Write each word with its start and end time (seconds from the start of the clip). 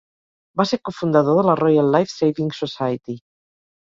Va 0.59 0.63
ser 0.69 0.77
cofundador 0.87 1.37
de 1.39 1.43
la 1.47 1.55
Royal 1.59 1.91
Life 1.97 2.13
Saving 2.13 2.49
Society. 2.61 3.17